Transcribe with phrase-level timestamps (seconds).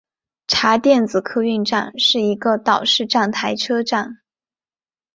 [0.47, 4.17] 茶店子客运站是一个岛式站台车站。